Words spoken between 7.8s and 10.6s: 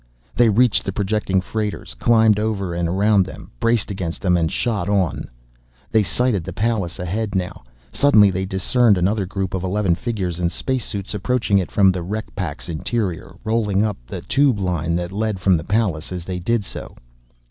Suddenly they discerned another group of eleven figures in